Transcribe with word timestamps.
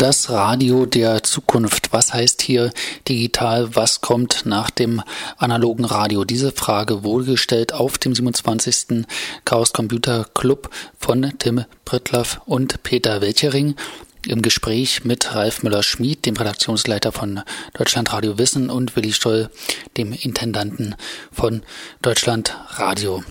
Das 0.00 0.30
Radio 0.30 0.86
der 0.86 1.24
Zukunft. 1.24 1.92
Was 1.92 2.14
heißt 2.14 2.40
hier 2.40 2.72
digital? 3.08 3.74
Was 3.74 4.00
kommt 4.00 4.46
nach 4.46 4.70
dem 4.70 5.02
analogen 5.38 5.84
Radio? 5.84 6.24
Diese 6.24 6.52
Frage 6.52 7.02
wurde 7.02 7.24
gestellt 7.24 7.72
auf 7.72 7.98
dem 7.98 8.14
27. 8.14 9.06
Chaos 9.44 9.72
Computer 9.72 10.24
Club 10.34 10.70
von 11.00 11.32
Tim 11.40 11.64
Prittlaff 11.84 12.40
und 12.46 12.84
Peter 12.84 13.20
Welchering 13.20 13.74
im 14.28 14.40
Gespräch 14.40 15.04
mit 15.04 15.34
Ralf 15.34 15.64
Müller-Schmid, 15.64 16.26
dem 16.26 16.36
Redaktionsleiter 16.36 17.10
von 17.10 17.40
Deutschlandradio 17.72 18.38
Wissen 18.38 18.70
und 18.70 18.94
Willi 18.94 19.12
Stoll, 19.12 19.50
dem 19.96 20.12
Intendanten 20.12 20.94
von 21.32 21.64
Deutschlandradio. 22.02 23.24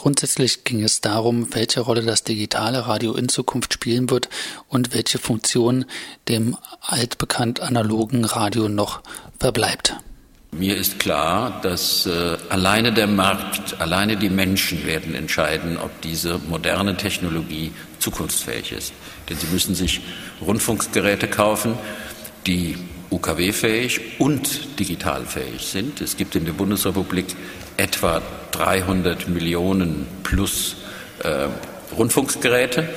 Grundsätzlich 0.00 0.64
ging 0.64 0.82
es 0.82 1.02
darum, 1.02 1.52
welche 1.52 1.82
Rolle 1.82 2.00
das 2.00 2.24
digitale 2.24 2.86
Radio 2.86 3.12
in 3.12 3.28
Zukunft 3.28 3.74
spielen 3.74 4.08
wird 4.08 4.30
und 4.66 4.94
welche 4.94 5.18
Funktion 5.18 5.84
dem 6.26 6.56
altbekannt 6.80 7.60
analogen 7.60 8.24
Radio 8.24 8.70
noch 8.70 9.02
verbleibt. 9.38 9.96
Mir 10.52 10.78
ist 10.78 10.98
klar, 10.98 11.60
dass 11.60 12.06
äh, 12.06 12.38
alleine 12.48 12.94
der 12.94 13.08
Markt, 13.08 13.78
alleine 13.78 14.16
die 14.16 14.30
Menschen 14.30 14.86
werden 14.86 15.14
entscheiden, 15.14 15.76
ob 15.76 16.00
diese 16.00 16.38
moderne 16.48 16.96
Technologie 16.96 17.70
zukunftsfähig 17.98 18.72
ist. 18.72 18.94
Denn 19.28 19.36
sie 19.36 19.48
müssen 19.48 19.74
sich 19.74 20.00
Rundfunkgeräte 20.40 21.28
kaufen, 21.28 21.74
die 22.46 22.78
UKW-fähig 23.10 24.00
und 24.18 24.78
digitalfähig 24.78 25.66
sind. 25.66 26.00
Es 26.00 26.16
gibt 26.16 26.36
in 26.36 26.44
der 26.44 26.52
Bundesrepublik 26.52 27.26
etwa 27.76 28.22
300 28.52 29.28
Millionen 29.28 30.06
plus 30.22 30.76
äh, 31.22 31.48
Rundfunkgeräte. 31.96 32.88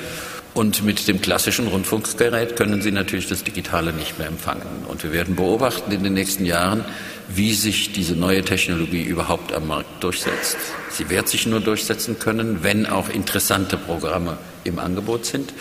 Und 0.54 0.84
mit 0.84 1.08
dem 1.08 1.20
klassischen 1.20 1.66
Rundfunkgerät 1.66 2.54
können 2.54 2.80
Sie 2.80 2.92
natürlich 2.92 3.26
das 3.26 3.42
Digitale 3.42 3.92
nicht 3.92 4.20
mehr 4.20 4.28
empfangen. 4.28 4.84
Und 4.86 5.02
wir 5.02 5.12
werden 5.12 5.34
beobachten 5.34 5.90
in 5.90 6.04
den 6.04 6.14
nächsten 6.14 6.46
Jahren, 6.46 6.84
wie 7.28 7.54
sich 7.54 7.92
diese 7.92 8.14
neue 8.14 8.42
Technologie 8.42 9.02
überhaupt 9.02 9.52
am 9.52 9.66
Markt 9.66 10.04
durchsetzt. 10.04 10.56
Sie 10.90 11.10
wird 11.10 11.28
sich 11.28 11.46
nur 11.46 11.58
durchsetzen 11.58 12.20
können, 12.20 12.62
wenn 12.62 12.86
auch 12.86 13.08
interessante 13.08 13.76
Programme 13.76 14.38
im 14.62 14.78
Angebot 14.78 15.26
sind. 15.26 15.52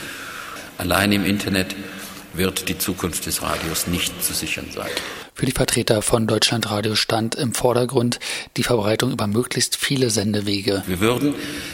Allein 0.78 1.12
im 1.12 1.26
Internet 1.26 1.76
wird 2.34 2.70
die 2.70 2.78
Zukunft 2.78 3.26
des 3.26 3.42
Radios 3.42 3.88
nicht 3.88 4.24
zu 4.24 4.34
sichern 4.34 4.66
sein. 4.74 4.90
Für 5.36 5.46
die 5.46 5.52
Vertreter 5.52 6.02
von 6.02 6.28
Deutschlandradio 6.28 6.96
stand 6.96 7.36
im 7.36 7.54
Vordergrund 7.54 8.20
die 8.58 8.64
Verbreitung 8.64 9.12
über 9.12 9.28
möglichst 9.28 9.76
viele 9.76 10.10
Sendewege. 10.10 10.84
Wir 10.86 11.00
würden, 11.00 11.34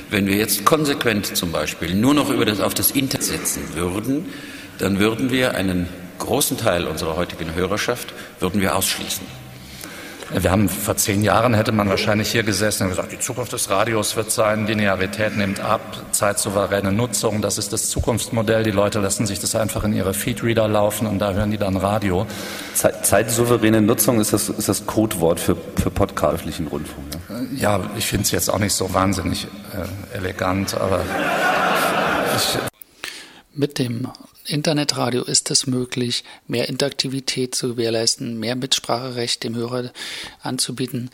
wenn 0.10 0.28
wir 0.28 0.36
jetzt 0.36 0.66
konsequent 0.66 1.36
zum 1.36 1.52
Beispiel 1.52 1.94
nur 1.94 2.14
noch 2.14 2.30
über 2.30 2.46
das, 2.46 2.62
auf 2.62 2.74
das 2.74 2.92
Internet 2.92 3.26
setzen 3.26 3.62
würden, 3.76 4.26
dann 4.78 5.00
würden 5.00 5.32
wir 5.32 5.56
einen 5.56 5.88
großen 6.20 6.58
Teil 6.58 6.86
unserer 6.86 7.16
heutigen 7.16 7.54
Hörerschaft 7.54 8.14
würden 8.40 8.62
wir 8.62 8.76
ausschließen. 8.76 9.26
Wir 10.32 10.52
haben 10.52 10.70
vor 10.70 10.96
zehn 10.96 11.24
Jahren 11.24 11.56
hätte 11.56 11.72
man 11.72 11.90
wahrscheinlich 11.90 12.32
hier 12.32 12.44
gesessen 12.44 12.84
und 12.84 12.90
gesagt, 12.90 13.12
die 13.12 13.20
Zukunft 13.20 13.52
des 13.52 13.70
Radios 13.70 14.16
wird 14.16 14.30
sein, 14.30 14.68
Linearität 14.68 15.36
nimmt 15.36 15.60
ab, 15.60 15.82
zeitsouveräne 16.12 16.92
Nutzung, 16.92 17.42
das 17.42 17.58
ist 17.58 17.74
das 17.74 17.90
Zukunftsmodell. 17.90 18.64
Die 18.64 18.72
Leute 18.72 19.00
lassen 19.00 19.26
sich 19.26 19.40
das 19.40 19.56
einfach 19.56 19.84
in 19.84 19.94
ihre 19.94 20.14
Feedreader 20.14 20.68
laufen 20.68 21.08
und 21.08 21.20
da 21.20 21.34
hören 21.34 21.50
die 21.50 21.58
dann 21.58 21.78
Radio. 21.78 22.28
Zeitsouveräne 22.76 23.82
Nutzung 23.82 24.20
ist 24.20 24.32
das, 24.34 24.50
ist 24.50 24.70
das 24.70 24.86
Codewort 24.86 25.40
für, 25.40 25.58
für 25.82 25.90
podcastlichen 25.90 26.68
Rundfunk. 26.68 27.08
Ne? 27.30 27.48
Ja, 27.56 27.80
ich 27.98 28.06
finde 28.06 28.24
es 28.24 28.32
jetzt 28.32 28.50
auch 28.50 28.60
nicht 28.60 28.74
so 28.74 28.94
wahnsinnig 28.94 29.48
äh, 29.74 30.18
elegant, 30.18 30.76
aber 30.76 31.02
ich, 32.36 32.69
mit 33.54 33.80
dem 33.80 34.08
Internetradio 34.46 35.24
ist 35.24 35.52
es 35.52 35.68
möglich, 35.68 36.24
mehr 36.48 36.70
Interaktivität 36.70 37.56
zu 37.56 37.70
gewährleisten, 37.70 38.40
mehr 38.40 38.56
Mitspracherecht 38.56 39.44
dem 39.44 39.56
Hörer 39.56 39.92
anzubieten. 40.42 41.12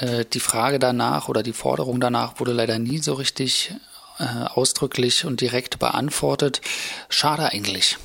Äh, 0.00 0.24
die 0.32 0.40
Frage 0.40 0.78
danach 0.78 1.28
oder 1.28 1.42
die 1.42 1.52
Forderung 1.52 2.00
danach 2.00 2.40
wurde 2.40 2.52
leider 2.52 2.78
nie 2.78 2.98
so 2.98 3.14
richtig 3.14 3.72
äh, 4.18 4.24
ausdrücklich 4.24 5.24
und 5.24 5.40
direkt 5.40 5.78
beantwortet. 5.78 6.60
Schade 7.08 7.52
eigentlich. 7.52 7.96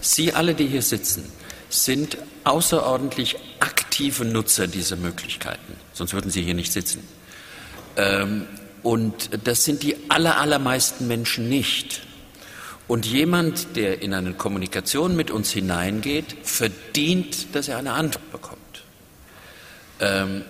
Sie 0.00 0.32
alle, 0.32 0.54
die 0.54 0.66
hier 0.66 0.82
sitzen, 0.82 1.30
sind 1.70 2.18
außerordentlich 2.44 3.36
aktive 3.60 4.24
Nutzer 4.24 4.66
dieser 4.66 4.96
Möglichkeiten. 4.96 5.76
Sonst 5.92 6.12
würden 6.12 6.30
Sie 6.30 6.42
hier 6.42 6.54
nicht 6.54 6.72
sitzen. 6.72 7.06
Ähm, 7.96 8.46
und 8.82 9.30
das 9.44 9.64
sind 9.64 9.82
die 9.82 9.96
aller, 10.10 10.38
allermeisten 10.38 11.06
Menschen 11.06 11.48
nicht. 11.48 12.02
Und 12.88 13.06
jemand, 13.06 13.76
der 13.76 14.02
in 14.02 14.12
eine 14.12 14.34
Kommunikation 14.34 15.16
mit 15.16 15.30
uns 15.30 15.50
hineingeht, 15.50 16.36
verdient, 16.42 17.54
dass 17.54 17.68
er 17.68 17.78
eine 17.78 17.92
Antwort 17.92 18.30
bekommt. 18.32 18.82
Ähm, 20.00 20.42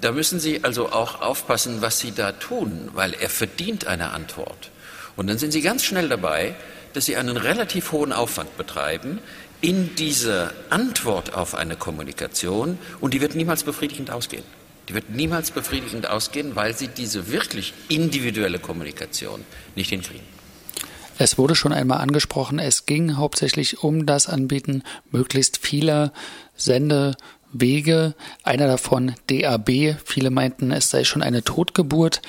da 0.00 0.12
müssen 0.12 0.40
Sie 0.40 0.64
also 0.64 0.90
auch 0.90 1.20
aufpassen, 1.20 1.80
was 1.80 1.98
Sie 1.98 2.12
da 2.12 2.32
tun, 2.32 2.90
weil 2.94 3.14
er 3.14 3.30
verdient 3.30 3.86
eine 3.86 4.10
Antwort. 4.10 4.70
Und 5.16 5.28
dann 5.28 5.38
sind 5.38 5.52
Sie 5.52 5.62
ganz 5.62 5.84
schnell 5.84 6.08
dabei, 6.08 6.54
dass 6.94 7.06
Sie 7.06 7.16
einen 7.16 7.36
relativ 7.36 7.92
hohen 7.92 8.12
Aufwand 8.12 8.56
betreiben 8.56 9.20
in 9.60 9.94
dieser 9.96 10.52
Antwort 10.70 11.34
auf 11.34 11.54
eine 11.54 11.76
Kommunikation 11.76 12.78
und 13.00 13.14
die 13.14 13.20
wird 13.20 13.34
niemals 13.34 13.64
befriedigend 13.64 14.10
ausgehen. 14.10 14.44
Die 14.88 14.94
wird 14.94 15.08
niemals 15.08 15.50
befriedigend 15.50 16.06
ausgehen, 16.06 16.54
weil 16.54 16.76
Sie 16.76 16.88
diese 16.88 17.30
wirklich 17.30 17.72
individuelle 17.88 18.58
Kommunikation 18.58 19.44
nicht 19.74 19.88
hinkriegen. 19.88 20.33
Es 21.18 21.38
wurde 21.38 21.54
schon 21.54 21.72
einmal 21.72 21.98
angesprochen, 21.98 22.58
es 22.58 22.86
ging 22.86 23.16
hauptsächlich 23.16 23.82
um 23.82 24.04
das 24.04 24.28
Anbieten 24.28 24.82
möglichst 25.10 25.58
vieler 25.58 26.12
Sendewege. 26.56 28.14
Einer 28.42 28.66
davon 28.66 29.14
DAB. 29.28 29.96
Viele 30.04 30.30
meinten, 30.30 30.72
es 30.72 30.90
sei 30.90 31.04
schon 31.04 31.22
eine 31.22 31.44
Totgeburt. 31.44 32.20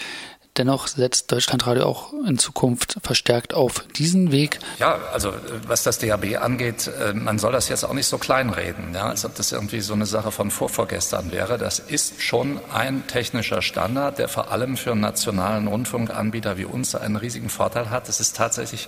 Dennoch 0.58 0.88
setzt 0.88 1.32
Deutschlandradio 1.34 1.86
auch 1.86 2.14
in 2.26 2.38
Zukunft 2.38 2.98
verstärkt 3.04 3.54
auf 3.54 3.86
diesen 3.98 4.32
Weg. 4.32 4.60
Ja, 4.80 5.00
also 5.12 5.34
was 5.68 5.84
das 5.84 6.00
DAB 6.00 6.42
angeht, 6.42 6.88
äh, 6.88 7.14
man 7.14 7.40
soll 7.40 7.52
das 7.52 7.68
jetzt 7.68 7.84
auch 7.84 7.94
nicht 7.94 8.08
so 8.08 8.18
kleinreden, 8.18 8.94
ja, 8.94 9.08
als 9.08 9.26
ob 9.26 9.36
das 9.36 9.52
irgendwie 9.52 9.82
so 9.82 9.94
eine 9.94 10.06
Sache 10.06 10.32
von 10.32 10.52
vorvorgestern 10.52 11.32
wäre. 11.32 11.58
Das 11.58 11.80
ist 11.80 12.22
schon 12.22 12.62
ein 12.74 13.06
technischer 13.08 13.62
Standard, 13.62 14.18
der 14.18 14.30
vor 14.30 14.52
allem 14.52 14.78
für 14.78 14.92
einen 14.92 15.02
nationalen 15.02 15.68
Rundfunkanbieter 15.68 16.58
wie 16.58 16.66
uns 16.66 16.96
einen 16.96 17.18
riesigen 17.18 17.50
Vorteil 17.50 17.90
hat. 17.90 18.08
Es 18.08 18.22
ist 18.22 18.38
tatsächlich 18.38 18.88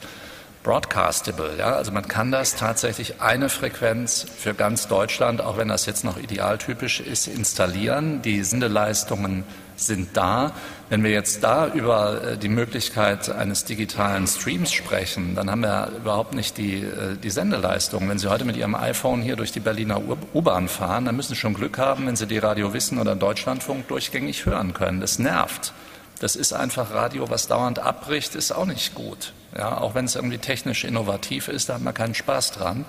broadcastable. 0.63 1.55
Ja? 1.57 1.75
Also 1.75 1.91
man 1.91 2.07
kann 2.07 2.31
das 2.31 2.55
tatsächlich 2.55 3.21
eine 3.21 3.49
Frequenz 3.49 4.25
für 4.37 4.53
ganz 4.53 4.87
Deutschland, 4.87 5.41
auch 5.41 5.57
wenn 5.57 5.67
das 5.67 5.85
jetzt 5.85 6.03
noch 6.03 6.17
idealtypisch 6.17 6.99
ist, 6.99 7.27
installieren. 7.27 8.21
Die 8.21 8.43
Sendeleistungen 8.43 9.43
sind 9.77 10.15
da. 10.17 10.51
Wenn 10.89 11.03
wir 11.03 11.11
jetzt 11.11 11.43
da 11.43 11.67
über 11.67 12.23
äh, 12.23 12.37
die 12.37 12.49
Möglichkeit 12.49 13.29
eines 13.29 13.65
digitalen 13.65 14.27
Streams 14.27 14.71
sprechen, 14.71 15.35
dann 15.35 15.51
haben 15.51 15.61
wir 15.61 15.91
überhaupt 15.97 16.33
nicht 16.33 16.57
die, 16.57 16.77
äh, 16.77 17.17
die 17.21 17.29
Sendeleistung. 17.29 18.09
Wenn 18.09 18.17
Sie 18.17 18.27
heute 18.27 18.45
mit 18.45 18.57
Ihrem 18.57 18.75
iPhone 18.75 19.21
hier 19.21 19.35
durch 19.35 19.51
die 19.51 19.59
Berliner 19.59 20.01
U-Bahn 20.33 20.67
fahren, 20.67 21.05
dann 21.05 21.15
müssen 21.15 21.33
Sie 21.33 21.39
schon 21.39 21.53
Glück 21.53 21.77
haben, 21.77 22.07
wenn 22.07 22.15
Sie 22.15 22.27
die 22.27 22.37
Radio 22.37 22.73
Wissen 22.73 22.99
oder 22.99 23.15
Deutschlandfunk 23.15 23.87
durchgängig 23.87 24.45
hören 24.45 24.73
können. 24.73 25.01
Das 25.01 25.19
nervt. 25.19 25.73
Das 26.19 26.35
ist 26.35 26.53
einfach 26.53 26.91
Radio, 26.91 27.29
was 27.29 27.47
dauernd 27.47 27.79
abbricht, 27.79 28.35
ist 28.35 28.51
auch 28.51 28.65
nicht 28.65 28.95
gut. 28.95 29.33
Ja, 29.57 29.79
auch 29.79 29.95
wenn 29.95 30.05
es 30.05 30.15
irgendwie 30.15 30.37
technisch 30.37 30.83
innovativ 30.83 31.47
ist, 31.47 31.69
da 31.69 31.75
hat 31.75 31.81
man 31.81 31.93
keinen 31.93 32.15
Spaß 32.15 32.51
dran. 32.51 32.85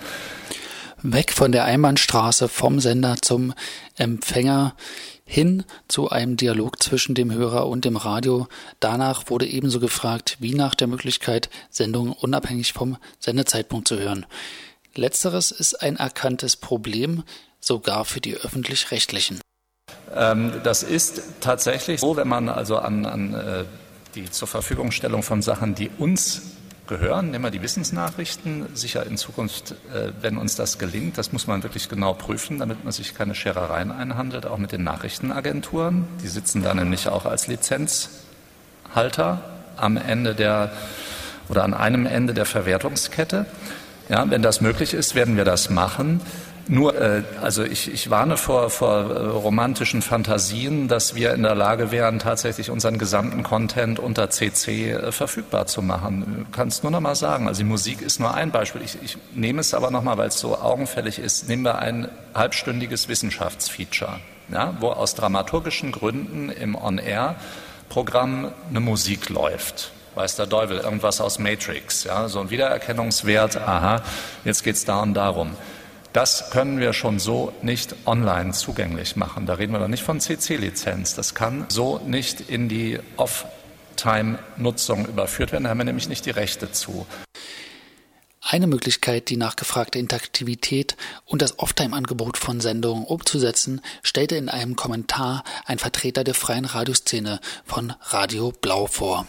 Weg 1.02 1.32
von 1.32 1.52
der 1.52 1.64
Einbahnstraße, 1.64 2.48
vom 2.48 2.80
Sender 2.80 3.16
zum 3.20 3.54
Empfänger 3.96 4.74
hin 5.24 5.64
zu 5.86 6.08
einem 6.08 6.36
Dialog 6.36 6.82
zwischen 6.82 7.14
dem 7.14 7.30
Hörer 7.30 7.68
und 7.68 7.84
dem 7.84 7.96
Radio. 7.96 8.48
Danach 8.80 9.28
wurde 9.28 9.46
ebenso 9.46 9.78
gefragt, 9.78 10.38
wie 10.40 10.54
nach 10.54 10.74
der 10.74 10.86
Möglichkeit, 10.86 11.50
Sendungen 11.70 12.12
unabhängig 12.12 12.72
vom 12.72 12.96
Sendezeitpunkt 13.20 13.86
zu 13.86 13.98
hören. 13.98 14.26
Letzteres 14.94 15.50
ist 15.50 15.82
ein 15.82 15.96
erkanntes 15.96 16.56
Problem, 16.56 17.22
sogar 17.60 18.04
für 18.04 18.20
die 18.20 18.34
öffentlich-rechtlichen. 18.34 19.38
Ähm, 20.14 20.52
das 20.62 20.82
ist 20.82 21.22
tatsächlich 21.40 22.00
so, 22.00 22.16
wenn 22.16 22.28
man 22.28 22.48
also 22.48 22.78
an, 22.78 23.06
an 23.06 23.34
äh, 23.34 23.64
die 24.14 24.30
zur 24.30 24.48
Verfügungstellung 24.48 25.22
von 25.22 25.42
Sachen, 25.42 25.74
die 25.74 25.90
uns 25.98 26.42
gehören, 26.86 27.30
nehmen 27.30 27.44
wir 27.44 27.50
die 27.50 27.62
Wissensnachrichten, 27.62 28.66
sicher 28.74 29.06
in 29.06 29.16
Zukunft, 29.16 29.72
äh, 29.94 30.12
wenn 30.20 30.38
uns 30.38 30.56
das 30.56 30.78
gelingt, 30.78 31.18
das 31.18 31.32
muss 31.32 31.46
man 31.46 31.62
wirklich 31.62 31.88
genau 31.88 32.14
prüfen, 32.14 32.58
damit 32.58 32.82
man 32.82 32.92
sich 32.92 33.14
keine 33.14 33.34
Scherereien 33.34 33.92
einhandelt, 33.92 34.46
auch 34.46 34.58
mit 34.58 34.72
den 34.72 34.82
Nachrichtenagenturen. 34.84 36.08
Die 36.22 36.28
sitzen 36.28 36.62
da 36.62 36.74
nämlich 36.74 37.08
auch 37.08 37.26
als 37.26 37.46
Lizenzhalter 37.46 39.42
am 39.76 39.96
Ende 39.96 40.34
der 40.34 40.72
oder 41.48 41.64
an 41.64 41.74
einem 41.74 42.06
Ende 42.06 42.34
der 42.34 42.44
Verwertungskette. 42.44 43.46
Ja, 44.08 44.28
wenn 44.30 44.42
das 44.42 44.60
möglich 44.60 44.94
ist, 44.94 45.14
werden 45.14 45.36
wir 45.36 45.44
das 45.44 45.70
machen. 45.70 46.20
Nur, 46.70 47.00
äh, 47.00 47.22
also 47.40 47.64
ich, 47.64 47.90
ich 47.90 48.10
warne 48.10 48.36
vor, 48.36 48.68
vor 48.68 49.10
äh, 49.10 49.26
romantischen 49.28 50.02
Fantasien, 50.02 50.86
dass 50.86 51.14
wir 51.14 51.32
in 51.32 51.42
der 51.42 51.54
Lage 51.54 51.90
wären, 51.90 52.18
tatsächlich 52.18 52.70
unseren 52.70 52.98
gesamten 52.98 53.42
Content 53.42 53.98
unter 53.98 54.28
CC 54.28 54.92
äh, 54.92 55.10
verfügbar 55.10 55.66
zu 55.66 55.80
machen. 55.80 56.46
Kannst 56.52 56.82
nur 56.82 56.92
noch 56.92 57.00
mal 57.00 57.14
sagen, 57.14 57.48
also 57.48 57.62
die 57.62 57.68
Musik 57.68 58.02
ist 58.02 58.20
nur 58.20 58.34
ein 58.34 58.50
Beispiel. 58.50 58.82
Ich, 58.82 58.98
ich 59.02 59.16
nehme 59.34 59.60
es 59.60 59.72
aber 59.72 59.90
noch 59.90 60.02
mal, 60.02 60.18
weil 60.18 60.28
es 60.28 60.38
so 60.38 60.58
augenfällig 60.58 61.18
ist, 61.18 61.48
nehmen 61.48 61.64
wir 61.64 61.78
ein 61.78 62.08
halbstündiges 62.34 63.08
Wissenschaftsfeature, 63.08 64.20
ja, 64.52 64.74
wo 64.78 64.88
aus 64.90 65.14
dramaturgischen 65.14 65.90
Gründen 65.90 66.50
im 66.50 66.74
On-Air-Programm 66.74 68.52
eine 68.68 68.80
Musik 68.80 69.30
läuft 69.30 69.92
weiß 70.14 70.34
der 70.34 70.48
Teufel, 70.48 70.78
irgendwas 70.78 71.20
aus 71.20 71.38
Matrix, 71.38 72.02
ja, 72.02 72.26
so 72.26 72.40
ein 72.40 72.50
Wiedererkennungswert, 72.50 73.56
aha, 73.56 74.02
jetzt 74.44 74.64
geht 74.64 74.74
es 74.74 74.84
da 74.84 75.00
und 75.00 75.14
darum. 75.14 75.52
Das 76.18 76.50
können 76.50 76.80
wir 76.80 76.94
schon 76.94 77.20
so 77.20 77.52
nicht 77.62 77.94
online 78.04 78.50
zugänglich 78.50 79.14
machen. 79.14 79.46
Da 79.46 79.54
reden 79.54 79.72
wir 79.72 79.78
doch 79.78 79.86
nicht 79.86 80.02
von 80.02 80.18
CC-Lizenz. 80.18 81.14
Das 81.14 81.36
kann 81.36 81.66
so 81.68 82.00
nicht 82.00 82.40
in 82.40 82.68
die 82.68 82.98
Off-Time-Nutzung 83.16 85.06
überführt 85.06 85.52
werden. 85.52 85.62
Da 85.62 85.70
haben 85.70 85.78
wir 85.78 85.84
nämlich 85.84 86.08
nicht 86.08 86.26
die 86.26 86.32
Rechte 86.32 86.72
zu. 86.72 87.06
Eine 88.40 88.66
Möglichkeit, 88.66 89.28
die 89.28 89.36
nachgefragte 89.36 90.00
Interaktivität 90.00 90.96
und 91.24 91.40
das 91.40 91.60
Off-Time-Angebot 91.60 92.36
von 92.36 92.58
Sendungen 92.60 93.04
umzusetzen, 93.04 93.80
stellte 94.02 94.34
in 94.34 94.48
einem 94.48 94.74
Kommentar 94.74 95.44
ein 95.66 95.78
Vertreter 95.78 96.24
der 96.24 96.34
freien 96.34 96.64
Radioszene 96.64 97.38
von 97.64 97.94
Radio 98.10 98.50
Blau 98.60 98.88
vor. 98.88 99.24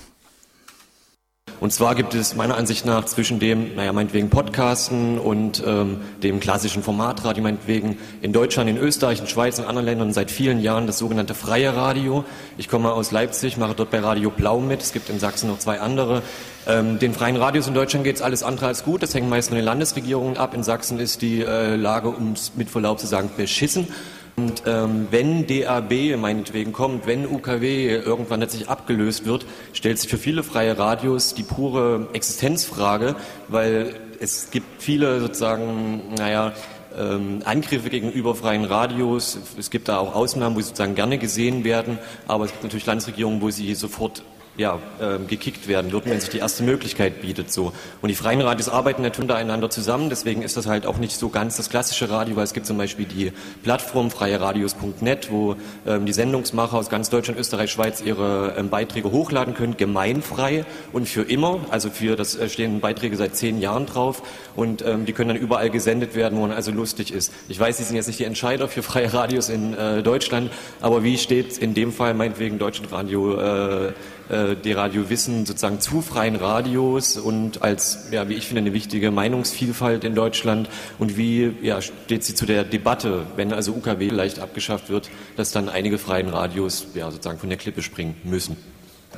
Und 1.59 1.73
zwar 1.73 1.94
gibt 1.94 2.13
es 2.13 2.35
meiner 2.35 2.56
Ansicht 2.56 2.85
nach 2.85 3.03
zwischen 3.03 3.39
dem, 3.39 3.75
naja, 3.75 3.91
meinetwegen 3.91 4.29
Podcasten 4.29 5.17
und 5.19 5.61
ähm, 5.65 5.97
dem 6.23 6.39
klassischen 6.39 6.83
Formatradio, 6.83 7.44
meinetwegen 7.44 7.97
in 8.21 8.31
Deutschland, 8.31 8.69
in 8.69 8.77
Österreich, 8.77 9.19
in 9.19 9.27
Schweiz 9.27 9.59
und 9.59 9.65
anderen 9.65 9.85
Ländern 9.85 10.13
seit 10.13 10.31
vielen 10.31 10.61
Jahren 10.61 10.88
das 10.88 11.00
sogenannte 11.00 11.33
freie 11.33 11.75
Radio. 11.75 12.23
Ich 12.57 12.69
komme 12.69 12.94
aus 12.94 13.11
Leipzig, 13.11 13.57
mache 13.57 13.73
dort 13.75 13.91
bei 13.91 14.00
Radio 14.00 14.29
Blau 14.29 14.61
mit. 14.61 14.81
Es 14.81 14.94
gibt 14.94 15.09
in 15.09 15.19
Sachsen 15.19 15.50
noch 15.50 15.59
zwei 15.59 15.81
andere. 15.81 16.21
Ähm, 16.65 16.97
den 16.97 17.13
freien 17.13 17.35
Radios 17.35 17.67
in 17.67 17.73
Deutschland 17.73 18.06
geht 18.06 18.15
es 18.15 18.21
alles 18.21 18.41
andere 18.41 18.67
als 18.67 18.85
gut. 18.85 19.03
Das 19.03 19.13
hängt 19.13 19.29
meist 19.29 19.50
von 19.50 19.57
den 19.57 19.65
Landesregierungen 19.65 20.38
ab. 20.38 20.53
In 20.53 20.63
Sachsen 20.63 20.97
ist 20.97 21.21
die 21.21 21.41
äh, 21.41 21.75
Lage, 21.75 22.07
um 22.09 22.33
es 22.33 22.53
mit 22.56 22.69
Verlaub 22.69 23.00
zu 23.00 23.07
sagen, 23.07 23.31
beschissen. 23.35 23.88
Und 24.36 24.64
ähm, 24.66 25.08
wenn 25.12 25.48
DAB 25.48 26.18
meinetwegen 26.18 26.72
kommt, 26.72 27.08
wenn 27.08 27.26
UKW 27.26 27.96
irgendwann 27.96 28.40
letztlich 28.40 28.70
abgelöst 28.70 29.26
wird, 29.26 29.46
stellt 29.74 30.00
sich 30.00 30.10
für 30.10 30.18
viele 30.18 30.44
freie 30.44 30.78
Radios 30.78 31.34
die 31.34 31.44
pure 31.44 32.08
Existenzfrage, 32.14 33.16
weil 33.48 33.96
es 34.20 34.52
gibt 34.52 34.81
viele 34.81 35.20
sozusagen, 35.20 36.14
naja, 36.18 36.54
ähm, 36.98 37.42
Angriffe 37.46 37.90
gegenüber 37.90 38.36
freien 38.36 38.66
Radios. 38.66 39.38
Es 39.58 39.70
gibt 39.70 39.88
da 39.88 39.98
auch 39.98 40.16
Ausnahmen, 40.16 40.56
wo 40.56 40.60
sie 40.60 40.68
sozusagen 40.68 40.96
gerne 40.96 41.18
gesehen 41.18 41.64
werden, 41.64 42.00
aber 42.28 42.46
es 42.46 42.52
gibt 42.52 42.64
natürlich 42.64 42.86
Landesregierungen, 42.86 43.42
wo 43.42 43.50
sie 43.50 43.74
sofort 43.76 44.24
ja, 44.59 44.77
äh, 45.00 45.17
gekickt 45.25 45.67
werden 45.69 45.91
würden, 45.94 46.11
wenn 46.11 46.19
sich 46.19 46.29
die 46.29 46.39
erste 46.39 46.63
Möglichkeit 46.63 47.21
bietet. 47.21 47.51
So. 47.51 47.71
Und 48.01 48.09
die 48.09 48.15
freien 48.15 48.41
Radios 48.41 48.67
arbeiten 48.67 49.01
natürlich 49.01 49.29
untereinander 49.29 49.69
zusammen, 49.69 50.09
deswegen 50.09 50.41
ist 50.41 50.57
das 50.57 50.67
halt 50.67 50.85
auch 50.85 50.97
nicht 50.97 51.17
so 51.17 51.29
ganz 51.29 51.56
das 51.56 51.69
klassische 51.69 52.09
Radio, 52.09 52.35
weil 52.35 52.44
es 52.44 52.53
gibt 52.53 52.65
zum 52.65 52.77
Beispiel 52.77 53.06
die 53.06 53.31
Plattform 53.63 54.11
freieradios.net, 54.11 55.31
wo 55.31 55.56
ähm, 55.88 56.06
die 56.06 56.11
Sendungsmacher 56.11 56.77
aus 56.77 56.89
ganz 56.89 57.09
Deutschland, 57.09 57.39
Österreich, 57.39 57.71
Schweiz 57.71 58.01
ihre 58.01 58.56
ähm, 58.57 58.69
Beiträge 58.69 59.11
hochladen 59.11 59.53
können, 59.53 59.77
gemeinfrei 59.77 60.65
und 60.91 61.07
für 61.07 61.21
immer. 61.21 61.61
Also 61.69 61.89
für 61.89 62.17
das 62.17 62.35
äh, 62.35 62.50
stehen 62.50 62.81
Beiträge 62.81 63.15
seit 63.15 63.38
zehn 63.38 63.61
Jahren 63.61 63.85
drauf 63.85 64.23
und 64.57 64.85
ähm, 64.85 65.06
die 65.06 65.13
können 65.13 65.29
dann 65.29 65.38
überall 65.38 65.69
gesendet 65.69 66.15
werden, 66.15 66.38
wo 66.38 66.41
man 66.41 66.51
also 66.51 66.71
lustig 66.71 67.13
ist. 67.13 67.31
Ich 67.47 67.57
weiß, 67.57 67.77
Sie 67.77 67.83
sind 67.85 67.95
jetzt 67.95 68.07
nicht 68.07 68.19
die 68.19 68.25
Entscheider 68.25 68.67
für 68.67 68.83
freie 68.83 69.13
Radios 69.13 69.47
in 69.47 69.73
äh, 69.73 70.03
Deutschland, 70.03 70.51
aber 70.81 71.03
wie 71.03 71.17
steht 71.17 71.57
in 71.57 71.73
dem 71.73 71.94
Fall 71.94 72.13
meinetwegen 72.13 72.59
Deutschlandradio 72.59 73.39
äh, 73.39 73.94
äh, 74.30 74.56
die 74.56 74.74
Radio 74.74 75.10
Wissen 75.10 75.46
sozusagen 75.46 75.80
zu 75.81 76.02
freien 76.02 76.36
Radios 76.36 77.18
und 77.18 77.64
als, 77.64 78.10
ja, 78.12 78.30
wie 78.30 78.36
ich 78.36 78.46
finde, 78.46 78.62
eine 78.62 78.74
wichtige 78.74 79.12
Meinungsvielfalt 79.12 80.04
in 80.04 80.16
Deutschland 80.16 80.70
und 81.00 81.18
wie 81.18 81.56
ja, 81.62 81.81
steht 81.81 82.24
sie 82.24 82.36
zu 82.36 82.46
der 82.46 82.64
Debatte, 82.64 83.26
wenn 83.36 83.52
also 83.54 83.74
UKW 83.74 84.10
leicht 84.10 84.40
abgeschafft 84.40 84.90
wird, 84.90 85.10
dass 85.36 85.52
dann 85.52 85.68
einige 85.68 85.98
freien 85.98 86.30
Radios 86.30 86.88
ja, 86.94 87.10
sozusagen 87.10 87.40
von 87.40 87.50
der 87.50 87.58
Klippe 87.58 87.81
springen 87.81 88.16
müssen? 88.24 88.56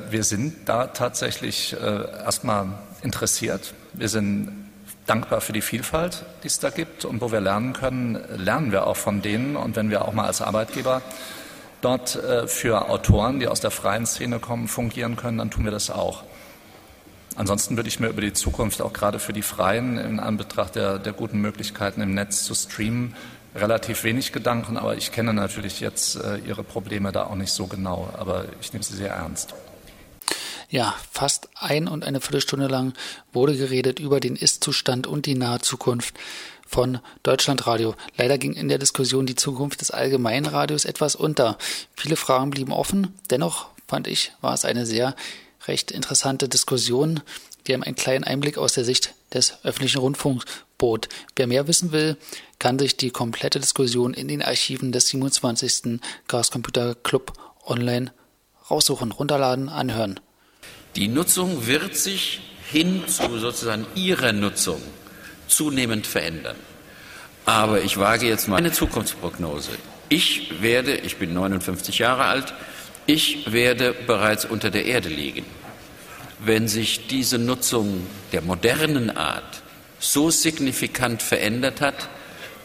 Wir 0.10 0.24
sind 0.24 0.56
da 0.66 0.88
tatsächlich 0.88 1.74
äh, 1.74 1.78
erstmal 2.24 2.80
interessiert. 3.02 3.74
Wir 3.94 4.08
sind 4.08 4.70
dankbar 5.06 5.42
für 5.42 5.52
die 5.52 5.62
Vielfalt, 5.62 6.24
die 6.44 6.48
es 6.48 6.60
da 6.60 6.70
gibt 6.70 7.04
und 7.04 7.22
wo 7.22 7.32
wir 7.32 7.42
lernen 7.42 7.74
können, 7.74 8.18
lernen 8.38 8.72
wir 8.72 8.88
auch 8.88 8.96
von 8.96 9.22
denen 9.22 9.58
und 9.58 9.76
wenn 9.76 9.90
wir 9.90 10.06
auch 10.06 10.14
mal 10.14 10.26
als 10.26 10.42
Arbeitgeber 10.42 11.02
dort 11.82 12.16
äh, 12.16 12.48
für 12.48 12.90
Autoren, 12.90 13.40
die 13.40 13.48
aus 13.48 13.60
der 13.60 13.72
freien 13.72 14.06
Szene 14.06 14.40
kommen, 14.40 14.68
fungieren 14.68 15.16
können, 15.16 15.38
dann 15.38 15.52
tun 15.52 15.66
wir 15.66 15.72
das 15.72 15.90
auch. 15.90 16.24
Ansonsten 17.36 17.78
würde 17.78 17.90
ich 17.90 18.00
mir 18.00 18.10
über 18.10 18.22
die 18.22 18.34
Zukunft 18.34 18.82
auch 18.82 18.94
gerade 18.94 19.20
für 19.20 19.34
die 19.34 19.42
Freien 19.42 19.98
in 19.98 20.20
Anbetracht 20.20 20.76
der, 20.76 21.00
der 21.00 21.14
guten 21.14 21.40
Möglichkeiten 21.40 22.02
im 22.02 22.14
Netz 22.14 22.44
zu 22.44 22.54
streamen 22.54 23.16
relativ 23.56 24.04
wenig 24.04 24.32
Gedanken, 24.32 24.78
aber 24.78 24.96
ich 24.96 25.12
kenne 25.12 25.34
natürlich 25.34 25.82
jetzt 25.82 26.16
äh, 26.16 26.38
Ihre 26.38 26.64
Probleme 26.64 27.12
da 27.12 27.26
auch 27.26 27.36
nicht 27.36 27.52
so 27.52 27.68
genau, 27.68 28.10
aber 28.18 28.46
ich 28.62 28.72
nehme 28.74 28.84
sie 28.84 28.96
sehr 28.96 29.12
ernst. 29.12 29.54
Ja, 30.72 30.96
fast 31.12 31.50
ein 31.56 31.90
und 31.90 32.06
eine 32.06 32.22
Viertelstunde 32.22 32.68
lang 32.68 32.94
wurde 33.34 33.58
geredet 33.58 34.00
über 34.00 34.22
den 34.22 34.38
Ist-Zustand 34.38 35.06
und 35.06 35.26
die 35.26 35.36
nahe 35.36 35.60
Zukunft 35.60 36.16
von 36.66 37.00
Deutschlandradio. 37.24 37.94
Leider 38.16 38.38
ging 38.38 38.54
in 38.54 38.70
der 38.70 38.78
Diskussion 38.78 39.26
die 39.26 39.36
Zukunft 39.36 39.82
des 39.82 39.92
Allgemeinradios 39.92 40.86
etwas 40.86 41.18
unter. 41.18 41.58
Viele 41.94 42.16
Fragen 42.16 42.52
blieben 42.52 42.72
offen. 42.72 43.14
Dennoch 43.30 43.68
fand 43.86 44.08
ich, 44.08 44.32
war 44.40 44.54
es 44.54 44.64
eine 44.64 44.86
sehr 44.86 45.14
recht 45.68 45.92
interessante 45.92 46.48
Diskussion, 46.48 47.20
die 47.68 47.74
einem 47.74 47.84
einen 47.84 47.98
kleinen 47.98 48.24
Einblick 48.24 48.58
aus 48.58 48.72
der 48.72 48.86
Sicht 48.86 49.14
des 49.34 49.58
öffentlichen 49.64 50.00
Rundfunks 50.00 50.46
bot. 50.78 51.10
Wer 51.36 51.48
mehr 51.48 51.68
wissen 51.68 51.92
will, 51.92 52.16
kann 52.60 52.80
sich 52.80 52.96
die 52.96 53.12
komplette 53.12 53.60
Diskussion 53.60 54.14
in 54.14 54.30
den 54.30 54.42
Archiven 54.42 54.94
des 54.94 55.10
27. 55.10 56.00
Chaos 56.30 56.50
Computer 56.50 56.96
Club 56.96 57.34
online 57.66 58.14
raussuchen, 58.70 59.12
runterladen, 59.12 59.68
anhören. 59.68 60.18
Die 60.96 61.08
Nutzung 61.08 61.68
wird 61.68 61.96
sich 61.96 62.42
hin 62.70 63.04
zu 63.08 63.38
sozusagen 63.40 63.86
ihrer 63.96 64.34
Nutzung 64.34 64.82
zunehmend 65.48 66.08
verändern. 66.08 66.58
Aber 67.46 67.82
ich 67.82 67.98
wage 67.98 68.28
jetzt 68.28 68.48
mal 68.48 68.58
eine 68.58 68.72
Zukunftsprognose. 68.72 69.72
Ich 70.10 70.62
werde, 70.62 70.96
ich 70.96 71.18
bin 71.18 71.34
59 71.34 72.00
Jahre 72.00 72.26
alt, 72.26 72.54
ich 73.08 73.52
werde 73.52 73.94
bereits 74.06 74.46
unter 74.46 74.70
der 74.70 74.86
Erde 74.86 75.10
liegen. 75.10 75.46
Wenn 76.40 76.68
sich 76.68 77.08
diese 77.08 77.38
Nutzung 77.38 78.06
der 78.32 78.42
modernen 78.42 79.16
Art 79.16 79.62
so 80.00 80.30
signifikant 80.30 81.22
verändert 81.22 81.82
hat, 81.82 82.10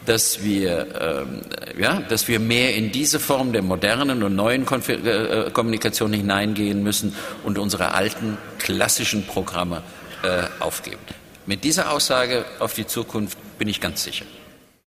dass 0.07 0.43
wir, 0.43 0.87
ähm, 1.01 1.41
ja, 1.79 2.01
dass 2.01 2.29
wir 2.29 2.41
mehr 2.41 2.75
in 2.75 2.93
diese 2.93 3.21
Form 3.21 3.53
der 3.53 3.63
modernen 3.63 4.23
und 4.23 4.35
neuen 4.35 4.65
Konf 4.65 4.89
äh, 4.89 5.51
Kommunikation 5.53 6.13
hineingehen 6.13 6.83
müssen 6.83 7.15
und 7.45 7.59
unsere 7.59 7.93
alten 7.93 8.39
klassischen 8.59 9.27
Programme 9.27 9.83
äh, 10.23 10.45
aufgeben. 10.61 11.01
Mit 11.45 11.65
dieser 11.65 11.93
Aussage 11.93 12.45
auf 12.59 12.75
die 12.75 12.87
Zukunft 12.87 13.39
bin 13.59 13.69
ich 13.69 13.81
ganz 13.81 14.03
sicher. 14.03 14.25